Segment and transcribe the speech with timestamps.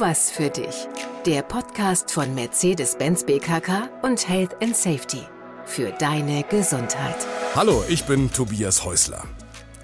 [0.00, 0.86] was für dich.
[1.26, 5.22] Der Podcast von Mercedes-Benz BKK und Health and Safety.
[5.66, 7.26] Für deine Gesundheit.
[7.56, 9.24] Hallo, ich bin Tobias Häusler.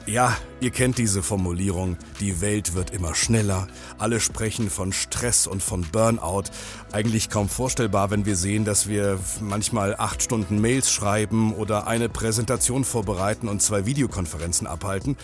[0.07, 3.67] Ja, ihr kennt diese Formulierung, die Welt wird immer schneller,
[3.99, 6.45] alle sprechen von Stress und von Burnout.
[6.93, 12.09] Eigentlich kaum vorstellbar, wenn wir sehen, dass wir manchmal acht Stunden Mails schreiben oder eine
[12.09, 15.17] Präsentation vorbereiten und zwei Videokonferenzen abhalten.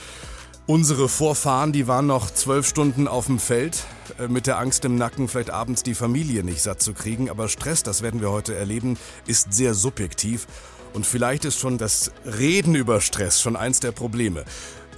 [0.70, 3.82] Unsere Vorfahren, die waren noch zwölf Stunden auf dem Feld,
[4.20, 7.28] äh, mit der Angst im Nacken, vielleicht abends die Familie nicht satt zu kriegen.
[7.28, 8.96] Aber Stress, das werden wir heute erleben,
[9.26, 10.46] ist sehr subjektiv.
[10.92, 14.44] Und vielleicht ist schon das Reden über Stress schon eins der Probleme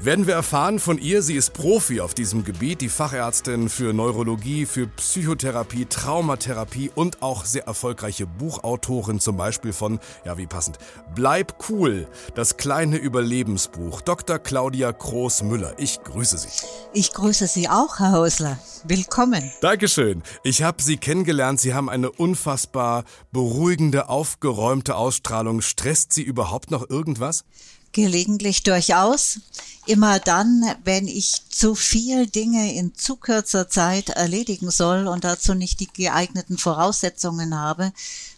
[0.00, 1.22] werden wir erfahren von ihr.
[1.22, 7.44] Sie ist Profi auf diesem Gebiet, die Fachärztin für Neurologie, für Psychotherapie, Traumatherapie und auch
[7.44, 10.78] sehr erfolgreiche Buchautorin, zum Beispiel von, ja wie passend,
[11.14, 14.00] Bleib cool, das kleine Überlebensbuch.
[14.00, 14.38] Dr.
[14.38, 16.48] Claudia Kroos-Müller, ich grüße Sie.
[16.92, 18.58] Ich grüße Sie auch, Herr Hausler.
[18.84, 19.52] Willkommen.
[19.60, 20.22] Dankeschön.
[20.42, 21.60] Ich habe Sie kennengelernt.
[21.60, 25.60] Sie haben eine unfassbar beruhigende, aufgeräumte Ausstrahlung.
[25.60, 27.44] Stresst Sie überhaupt noch irgendwas?
[27.92, 29.40] Gelegentlich durchaus.
[29.86, 35.54] Immer dann, wenn ich zu viel Dinge in zu kurzer Zeit erledigen soll und dazu
[35.54, 37.92] nicht die geeigneten Voraussetzungen habe,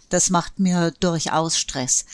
[0.09, 2.05] das macht mir durchaus Stress.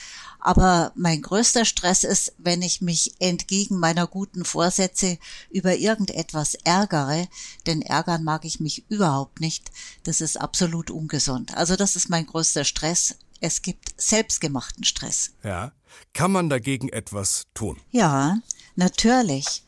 [0.43, 5.19] Aber mein größter Stress ist, wenn ich mich entgegen meiner guten Vorsätze
[5.51, 7.27] über irgendetwas ärgere,
[7.67, 9.71] denn ärgern mag ich mich überhaupt nicht.
[10.03, 11.55] Das ist absolut ungesund.
[11.55, 13.15] Also das ist mein größter Stress.
[13.41, 15.31] Es gibt selbstgemachten Stress.
[15.43, 15.73] Ja.
[16.13, 17.81] Kann man dagegen etwas tun?
[17.89, 18.37] Ja,
[18.75, 19.63] natürlich.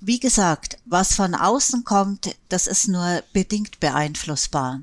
[0.00, 4.80] Wie gesagt, was von außen kommt, das ist nur bedingt beeinflussbar.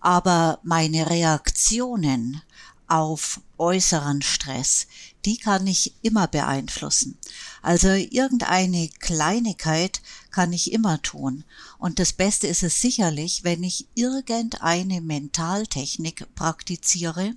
[0.00, 2.42] Aber meine Reaktionen
[2.88, 4.86] auf äußeren Stress,
[5.24, 7.18] die kann ich immer beeinflussen.
[7.60, 10.00] Also irgendeine Kleinigkeit
[10.30, 11.44] kann ich immer tun.
[11.78, 17.34] Und das Beste ist es sicherlich, wenn ich irgendeine Mentaltechnik praktiziere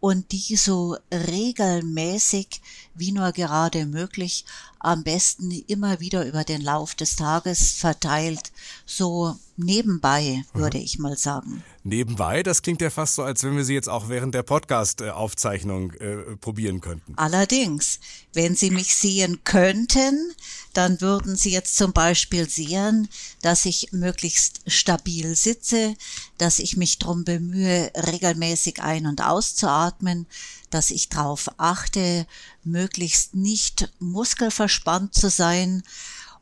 [0.00, 2.62] und die so regelmäßig
[2.94, 4.44] wie nur gerade möglich,
[4.78, 8.52] am besten immer wieder über den Lauf des Tages verteilt,
[8.86, 10.84] so nebenbei, würde mhm.
[10.84, 11.62] ich mal sagen.
[11.82, 15.92] Nebenbei, das klingt ja fast so, als wenn wir sie jetzt auch während der Podcast-Aufzeichnung
[15.94, 17.14] äh, probieren könnten.
[17.16, 17.98] Allerdings,
[18.34, 20.32] wenn Sie mich sehen könnten,
[20.74, 23.08] dann würden Sie jetzt zum Beispiel sehen,
[23.42, 25.94] dass ich möglichst stabil sitze,
[26.36, 30.26] dass ich mich darum bemühe, regelmäßig ein- und auszuatmen,
[30.70, 32.26] dass ich darauf achte,
[32.64, 35.82] möglichst nicht muskelverspannt zu sein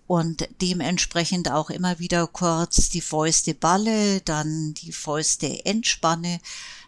[0.07, 6.41] und dementsprechend auch immer wieder kurz die Fäuste balle, dann die Fäuste entspanne,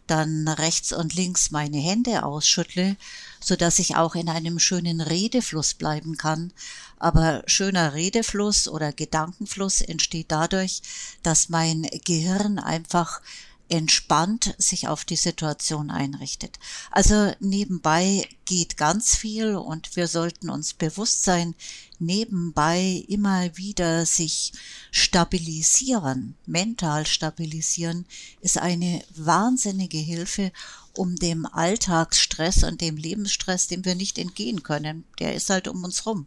[0.06, 2.96] dann rechts und links meine Hände ausschüttle,
[3.40, 6.52] so dass ich auch in einem schönen Redefluss bleiben kann.
[6.98, 10.80] Aber schöner Redefluss oder Gedankenfluss entsteht dadurch,
[11.22, 13.20] dass mein Gehirn einfach
[13.68, 16.58] entspannt sich auf die Situation einrichtet.
[16.90, 21.54] Also nebenbei geht ganz viel und wir sollten uns bewusst sein,
[21.98, 24.52] nebenbei immer wieder sich
[24.90, 28.06] stabilisieren, mental stabilisieren,
[28.40, 30.52] ist eine wahnsinnige Hilfe,
[30.94, 35.84] um dem Alltagsstress und dem Lebensstress, dem wir nicht entgehen können, der ist halt um
[35.84, 36.26] uns rum.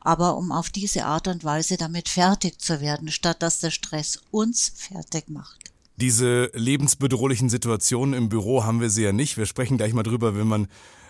[0.00, 4.20] Aber um auf diese Art und Weise damit fertig zu werden, statt dass der Stress
[4.30, 5.70] uns fertig macht.
[6.00, 9.36] Diese lebensbedrohlichen Situationen im Büro haben wir sie ja nicht.
[9.36, 10.68] Wir sprechen gleich mal drüber, wenn man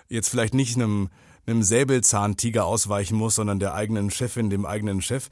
[0.09, 1.11] jetzt vielleicht nicht einem
[1.49, 5.29] einem Säbelzahntiger ausweichen muss, sondern der eigenen Chefin, dem eigenen Chef.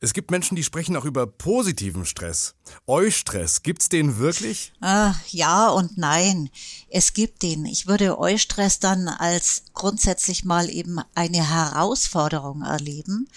[0.00, 2.54] Es gibt Menschen, die sprechen auch über positiven Stress.
[2.86, 4.72] Eustress, gibt's den wirklich?
[4.80, 6.50] Ah, ja und nein.
[6.88, 7.64] Es gibt den.
[7.66, 13.28] Ich würde Eustress dann als grundsätzlich mal eben eine Herausforderung erleben.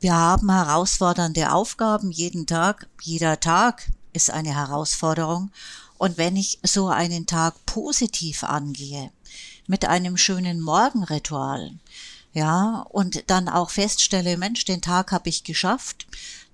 [0.00, 2.88] Wir haben herausfordernde Aufgaben jeden Tag.
[3.02, 5.52] Jeder Tag ist eine Herausforderung.
[5.96, 9.12] Und wenn ich so einen Tag positiv angehe,
[9.68, 11.70] mit einem schönen Morgenritual,
[12.32, 16.08] ja, und dann auch feststelle, Mensch, den Tag habe ich geschafft,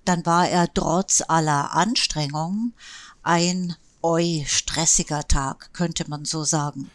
[0.05, 2.73] dann war er trotz aller Anstrengungen
[3.23, 6.91] ein oi stressiger Tag, könnte man so sagen.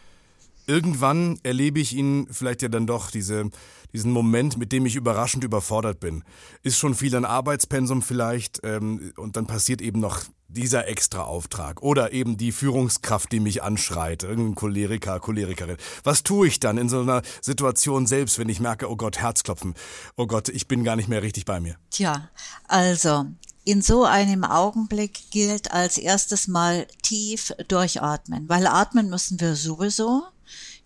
[0.67, 3.49] Irgendwann erlebe ich ihn vielleicht ja dann doch diese
[3.93, 6.23] diesen Moment, mit dem ich überraschend überfordert bin.
[6.63, 11.81] Ist schon viel an Arbeitspensum vielleicht ähm, und dann passiert eben noch dieser extra Auftrag
[11.81, 15.77] oder eben die Führungskraft, die mich anschreit, irgendein Choleriker, Cholerikerin.
[16.03, 19.75] Was tue ich dann in so einer Situation selbst, wenn ich merke, oh Gott, Herzklopfen,
[20.17, 21.75] oh Gott, ich bin gar nicht mehr richtig bei mir?
[21.89, 22.29] Tja,
[22.67, 23.25] also
[23.63, 30.23] in so einem Augenblick gilt als erstes mal tief durchatmen, weil atmen müssen wir sowieso.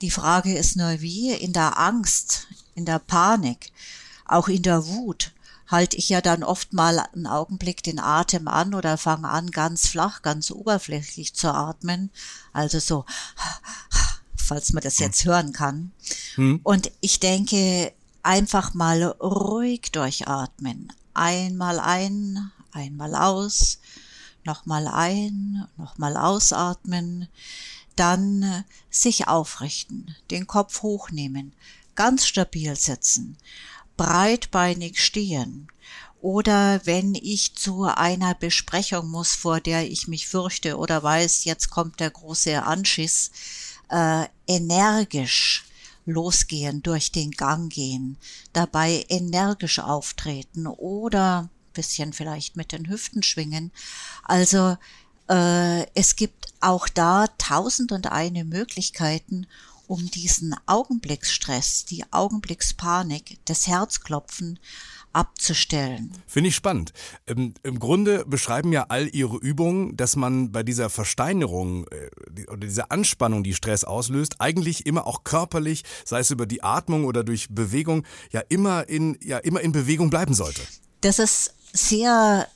[0.02, 1.32] Die Frage ist nur wie.
[1.32, 3.72] In der Angst, in der Panik,
[4.26, 5.32] auch in der Wut
[5.68, 9.88] halte ich ja dann oft mal einen Augenblick den Atem an oder fange an, ganz
[9.88, 12.12] flach, ganz oberflächlich zu atmen.
[12.54, 13.06] Also so,
[14.36, 15.92] falls man das jetzt hören kann.
[16.36, 16.60] Hm.
[16.64, 20.92] Und ich denke, einfach mal ruhig durchatmen.
[21.14, 23.80] Einmal ein, einmal aus,
[24.44, 27.28] nochmal ein, nochmal ausatmen,
[27.96, 31.54] dann sich aufrichten, den Kopf hochnehmen,
[31.96, 33.38] ganz stabil sitzen,
[33.98, 35.68] breitbeinig stehen
[36.26, 41.70] oder wenn ich zu einer Besprechung muss, vor der ich mich fürchte oder weiß, jetzt
[41.70, 43.30] kommt der große Anschiss,
[43.92, 45.66] äh, energisch
[46.08, 48.18] losgehen, durch den Gang gehen,
[48.54, 53.72] dabei energisch auftreten oder bisschen vielleicht mit den Hüften schwingen.
[54.24, 54.78] Also
[55.30, 59.46] äh, es gibt auch da tausend und eine Möglichkeiten,
[59.88, 64.60] um diesen Augenblicksstress, die Augenblickspanik, das Herzklopfen
[65.16, 66.12] abzustellen.
[66.28, 66.92] Finde ich spannend.
[67.26, 72.68] Im, Im, Grunde beschreiben ja all Ihre Übungen, dass man bei dieser Versteinerung äh, oder
[72.68, 77.24] dieser Anspannung, die Stress auslöst, eigentlich immer auch körperlich, sei es über die Atmung oder
[77.24, 80.62] durch Bewegung, ja immer in, ja immer in Bewegung bleiben sollte.
[81.00, 82.48] Das ist sehr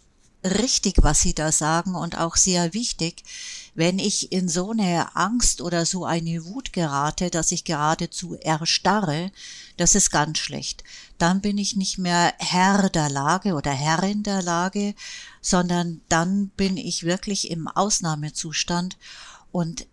[0.43, 3.23] richtig, was Sie da sagen und auch sehr wichtig.
[3.75, 9.31] Wenn ich in so eine Angst oder so eine Wut gerate, dass ich geradezu erstarre,
[9.77, 10.83] das ist ganz schlecht.
[11.17, 14.95] Dann bin ich nicht mehr Herr der Lage oder Herrin der Lage,
[15.41, 18.97] sondern dann bin ich wirklich im Ausnahmezustand
[19.51, 19.87] und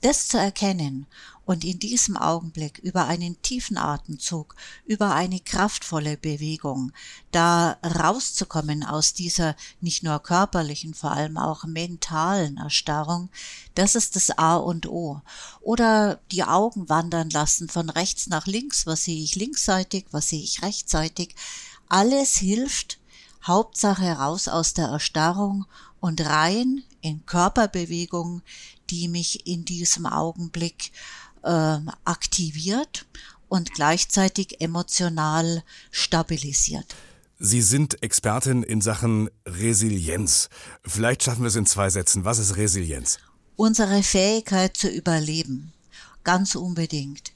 [0.00, 1.06] das zu erkennen
[1.50, 4.54] und in diesem Augenblick über einen tiefen Atemzug,
[4.86, 6.92] über eine kraftvolle Bewegung,
[7.32, 13.30] da rauszukommen aus dieser nicht nur körperlichen, vor allem auch mentalen Erstarrung,
[13.74, 15.22] das ist das A und O.
[15.60, 20.44] Oder die Augen wandern lassen von rechts nach links, was sehe ich linksseitig, was sehe
[20.44, 21.34] ich rechtsseitig,
[21.88, 23.00] alles hilft,
[23.42, 25.66] Hauptsache raus aus der Erstarrung
[25.98, 28.42] und rein in Körperbewegung,
[28.90, 30.92] die mich in diesem Augenblick
[31.42, 33.06] äh, aktiviert
[33.48, 36.94] und gleichzeitig emotional stabilisiert.
[37.38, 40.50] Sie sind Expertin in Sachen Resilienz.
[40.84, 42.24] Vielleicht schaffen wir es in zwei Sätzen.
[42.24, 43.18] Was ist Resilienz?
[43.56, 45.72] Unsere Fähigkeit zu überleben.
[46.22, 47.32] Ganz unbedingt.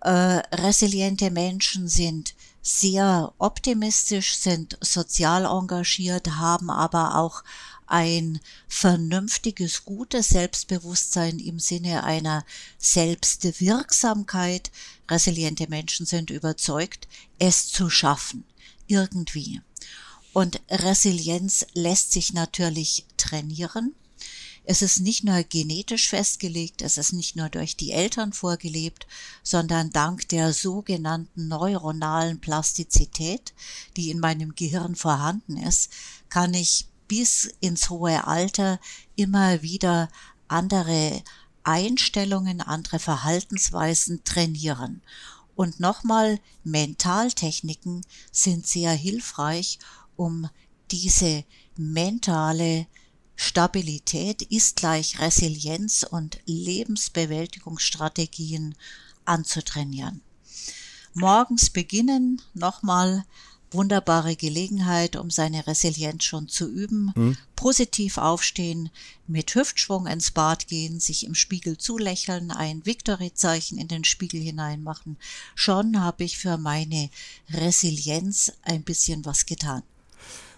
[0.00, 7.44] Äh, resiliente Menschen sind sehr optimistisch, sind sozial engagiert, haben aber auch
[7.86, 12.44] ein vernünftiges, gutes Selbstbewusstsein im Sinne einer
[12.78, 14.70] Selbstwirksamkeit.
[15.10, 17.08] Resiliente Menschen sind überzeugt,
[17.38, 18.44] es zu schaffen.
[18.86, 19.60] Irgendwie.
[20.32, 23.94] Und Resilienz lässt sich natürlich trainieren.
[24.64, 29.06] Es ist nicht nur genetisch festgelegt, es ist nicht nur durch die Eltern vorgelebt,
[29.42, 33.52] sondern dank der sogenannten neuronalen Plastizität,
[33.96, 35.90] die in meinem Gehirn vorhanden ist,
[36.28, 38.80] kann ich bis ins hohe Alter
[39.16, 40.08] immer wieder
[40.48, 41.22] andere
[41.62, 45.02] Einstellungen, andere Verhaltensweisen trainieren.
[45.54, 49.78] Und nochmal, Mentaltechniken sind sehr hilfreich,
[50.16, 50.48] um
[50.90, 51.44] diese
[51.76, 52.86] mentale
[53.36, 58.74] Stabilität ist gleich Resilienz und Lebensbewältigungsstrategien
[59.26, 60.22] anzutrainieren.
[61.12, 63.26] Morgens beginnen nochmal
[63.74, 67.12] wunderbare Gelegenheit, um seine Resilienz schon zu üben.
[67.14, 67.36] Mhm.
[67.56, 68.90] Positiv aufstehen,
[69.26, 75.16] mit Hüftschwung ins Bad gehen, sich im Spiegel zulächeln, ein Victory-Zeichen in den Spiegel hineinmachen.
[75.54, 77.08] Schon habe ich für meine
[77.50, 79.82] Resilienz ein bisschen was getan.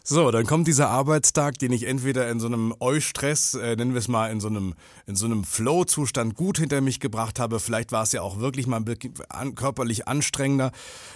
[0.07, 4.01] So, dann kommt dieser Arbeitstag, den ich entweder in so einem Eustress, äh, nennen wir
[4.01, 4.75] es mal, in so einem,
[5.07, 7.59] in so einem Flow-Zustand gut hinter mich gebracht habe.
[7.59, 8.85] Vielleicht war es ja auch wirklich mal
[9.31, 10.73] an, körperlich anstrengender,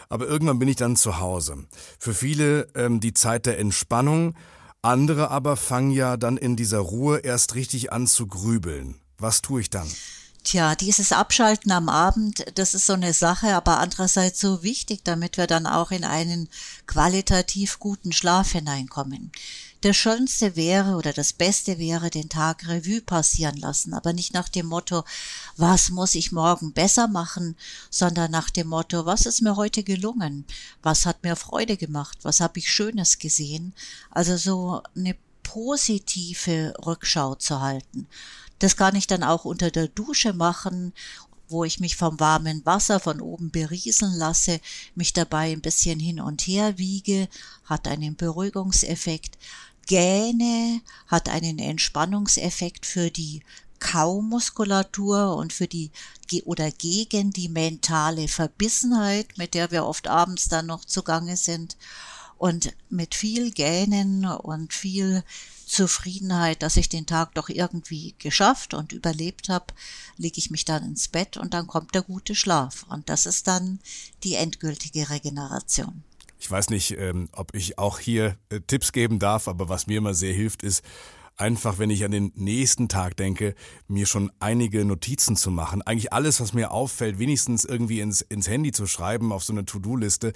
[0.08, 1.66] aber irgendwann bin ich dann zu Hause.
[1.98, 4.34] Für viele ähm, die Zeit der Entspannung,
[4.80, 8.94] andere aber fangen ja dann in dieser Ruhe erst richtig an zu grübeln.
[9.18, 9.88] Was tue ich dann?
[10.44, 15.36] Tja, dieses Abschalten am Abend, das ist so eine Sache, aber andererseits so wichtig, damit
[15.36, 16.48] wir dann auch in einen
[16.86, 19.30] qualitativ guten Schlaf hineinkommen.
[19.82, 24.48] Das Schönste wäre oder das Beste wäre, den Tag Revue passieren lassen, aber nicht nach
[24.48, 25.04] dem Motto,
[25.56, 27.56] was muss ich morgen besser machen,
[27.90, 30.46] sondern nach dem Motto, was ist mir heute gelungen,
[30.82, 33.72] was hat mir Freude gemacht, was habe ich Schönes gesehen.
[34.10, 35.14] Also so eine
[35.44, 38.08] positive Rückschau zu halten.
[38.58, 40.92] Das kann ich dann auch unter der Dusche machen,
[41.48, 44.60] wo ich mich vom warmen Wasser von oben berieseln lasse,
[44.94, 47.28] mich dabei ein bisschen hin und her wiege,
[47.64, 49.38] hat einen Beruhigungseffekt.
[49.86, 53.42] Gähne hat einen Entspannungseffekt für die
[53.80, 55.90] Kaumuskulatur und für die
[56.44, 61.76] oder gegen die mentale Verbissenheit, mit der wir oft abends dann noch zugange sind.
[62.36, 65.24] Und mit viel Gähnen und viel
[65.68, 69.66] Zufriedenheit, dass ich den Tag doch irgendwie geschafft und überlebt habe,
[70.16, 72.84] lege ich mich dann ins Bett und dann kommt der gute Schlaf.
[72.88, 73.78] Und das ist dann
[74.24, 76.02] die endgültige Regeneration.
[76.40, 79.98] Ich weiß nicht, ähm, ob ich auch hier äh, Tipps geben darf, aber was mir
[79.98, 80.82] immer sehr hilft, ist,
[81.38, 83.54] einfach, wenn ich an den nächsten Tag denke,
[83.86, 85.82] mir schon einige Notizen zu machen.
[85.82, 89.64] Eigentlich alles, was mir auffällt, wenigstens irgendwie ins, ins Handy zu schreiben, auf so eine
[89.64, 90.32] To-Do-Liste,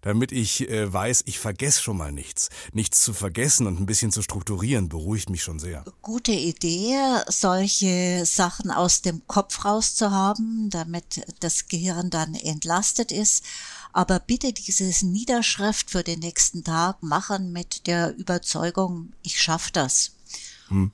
[0.00, 2.50] damit ich äh, weiß, ich vergesse schon mal nichts.
[2.72, 5.84] Nichts zu vergessen und ein bisschen zu strukturieren, beruhigt mich schon sehr.
[6.02, 6.96] Gute Idee,
[7.28, 13.44] solche Sachen aus dem Kopf rauszuhaben, damit das Gehirn dann entlastet ist.
[13.92, 20.14] Aber bitte dieses Niederschrift für den nächsten Tag machen mit der Überzeugung, ich schaffe das.
[20.68, 20.92] Hm.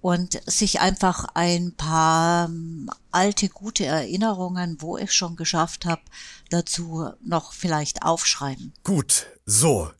[0.00, 6.02] Und sich einfach ein paar ähm, alte, gute Erinnerungen, wo ich schon geschafft habe,
[6.50, 8.72] dazu noch vielleicht aufschreiben.
[8.82, 9.90] Gut, so.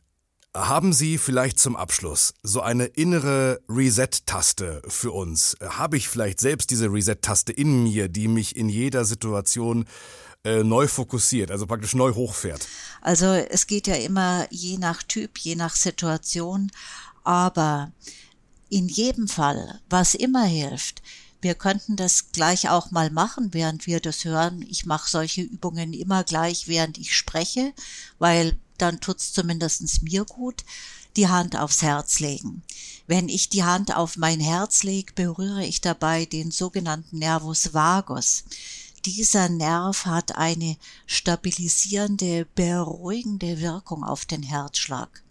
[0.55, 5.57] Haben Sie vielleicht zum Abschluss so eine innere Reset-Taste für uns?
[5.63, 9.85] Habe ich vielleicht selbst diese Reset-Taste in mir, die mich in jeder Situation
[10.43, 12.67] äh, neu fokussiert, also praktisch neu hochfährt?
[13.01, 16.71] Also es geht ja immer je nach Typ, je nach Situation,
[17.23, 17.91] aber
[18.73, 21.03] in jedem Fall, was immer hilft,
[21.43, 24.65] wir könnten das gleich auch mal machen, während wir das hören.
[24.69, 27.73] Ich mache solche Übungen immer gleich, während ich spreche,
[28.17, 30.63] weil dann tut's zumindest mir gut.
[31.17, 32.63] Die Hand aufs Herz legen.
[33.07, 38.45] Wenn ich die Hand auf mein Herz lege, berühre ich dabei den sogenannten Nervus vagus.
[39.05, 40.77] Dieser Nerv hat eine
[41.07, 45.22] stabilisierende, beruhigende Wirkung auf den Herzschlag.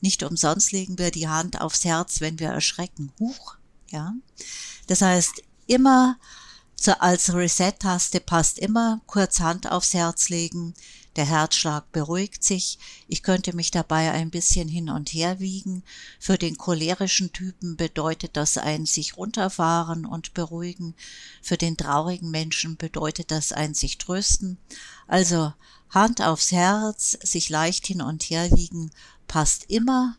[0.00, 3.12] Nicht umsonst legen wir die Hand aufs Herz, wenn wir erschrecken.
[3.18, 3.56] Huch,
[3.90, 4.14] ja.
[4.86, 6.18] Das heißt, immer
[6.82, 10.74] so als Reset-Taste passt immer kurz Hand aufs Herz legen.
[11.16, 12.78] Der Herzschlag beruhigt sich.
[13.06, 15.82] Ich könnte mich dabei ein bisschen hin und her wiegen.
[16.18, 20.94] Für den cholerischen Typen bedeutet das ein sich runterfahren und beruhigen.
[21.42, 24.56] Für den traurigen Menschen bedeutet das ein sich trösten.
[25.06, 25.52] Also
[25.90, 28.92] Hand aufs Herz, sich leicht hin und her wiegen,
[29.30, 30.16] passt immer,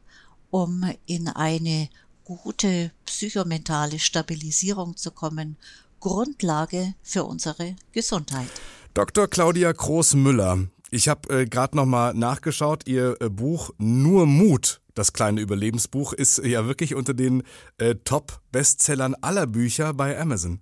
[0.52, 1.90] um in eine
[2.24, 5.58] gute psychomentale Stabilisierung zu kommen,
[6.00, 8.48] Grundlage für unsere Gesundheit.
[8.94, 9.28] Dr.
[9.28, 15.14] Claudia Groß-Müller, ich habe äh, gerade noch mal nachgeschaut, Ihr äh, Buch Nur Mut, das
[15.14, 17.44] kleine Überlebensbuch, ist ja wirklich unter den
[17.78, 20.60] äh, Top-Bestsellern aller Bücher bei Amazon.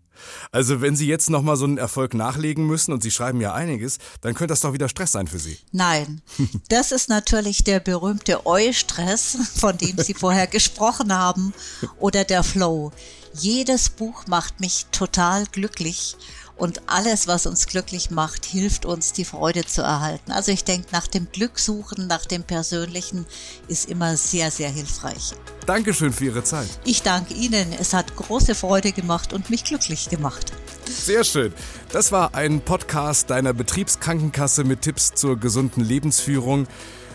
[0.52, 3.54] Also wenn Sie jetzt noch mal so einen Erfolg nachlegen müssen und Sie schreiben ja
[3.54, 5.58] einiges, dann könnte das doch wieder Stress sein für Sie.
[5.72, 6.22] Nein,
[6.70, 11.54] das ist natürlich der berühmte Eu-Stress, von dem Sie vorher gesprochen haben,
[12.00, 12.92] oder der Flow.
[13.34, 16.18] Jedes Buch macht mich total glücklich
[16.60, 20.32] und alles, was uns glücklich macht, hilft uns, die Freude zu erhalten.
[20.32, 23.26] Also ich denke, nach dem Glück suchen, nach dem Persönlichen
[23.68, 25.34] ist immer sehr, sehr hilfreich.
[25.66, 26.68] Dankeschön für Ihre Zeit.
[26.84, 27.74] Ich danke Ihnen.
[27.80, 30.52] Es hat große Freude gemacht und mich glücklich gemacht.
[30.86, 31.54] Sehr schön.
[31.92, 36.68] Das war ein Podcast deiner Betriebskrankenkasse mit Tipps zur gesunden Lebensführung.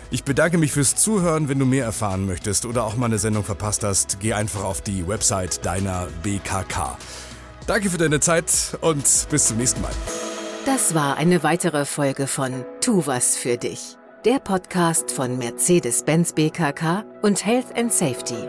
[0.09, 1.49] Ich bedanke mich fürs Zuhören.
[1.49, 4.81] Wenn du mehr erfahren möchtest oder auch mal eine Sendung verpasst hast, geh einfach auf
[4.81, 6.97] die Website deiner BKK.
[7.67, 9.91] Danke für deine Zeit und bis zum nächsten Mal.
[10.65, 17.05] Das war eine weitere Folge von Tu was für dich, der Podcast von Mercedes-Benz BKK
[17.21, 18.47] und Health and Safety.